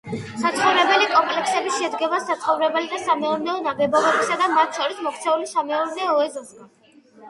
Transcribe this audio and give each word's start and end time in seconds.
საცხოვრებელი 0.43 1.05
კომპლექსები 1.11 1.73
შედგება 1.75 2.21
საცხოვრებელი 2.25 2.91
და 2.95 3.03
სამეურნეო 3.05 3.61
ნაგებობებისა 3.69 4.41
და 4.45 4.53
მათ 4.59 4.79
შორის 4.83 5.07
მოქცეული 5.09 5.51
სამეურნეო 5.57 6.23
ეზოსაგან. 6.29 6.73